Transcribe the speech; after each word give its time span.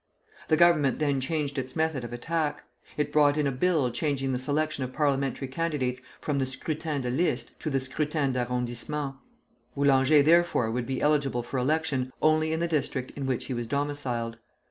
The 0.47 0.57
Government 0.57 0.97
then 0.97 1.21
changed 1.21 1.59
its 1.59 1.75
method 1.75 2.03
of 2.03 2.11
attack. 2.11 2.63
It 2.97 3.11
brought 3.13 3.37
in 3.37 3.45
a 3.45 3.51
bill 3.51 3.91
changing 3.91 4.31
the 4.33 4.39
selection 4.39 4.83
of 4.83 4.93
parliamentary 4.93 5.47
candidates 5.47 6.01
from 6.19 6.39
the 6.39 6.47
scrutin 6.47 7.03
de 7.03 7.11
liste 7.11 7.51
to 7.59 7.69
the 7.69 7.79
scrutin 7.79 8.33
d'arrondissement. 8.33 9.17
Boulanger 9.75 10.23
therefore 10.23 10.71
would 10.71 10.87
be 10.87 11.03
eligible 11.03 11.43
for 11.43 11.59
election 11.59 12.11
only 12.19 12.51
in 12.51 12.59
the 12.61 12.67
district 12.67 13.11
in 13.15 13.27
which 13.27 13.45
he 13.45 13.53
was 13.53 13.67
domiciled. 13.67 14.39